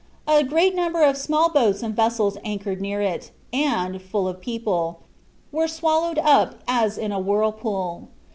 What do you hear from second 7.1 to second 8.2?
a whirlpool.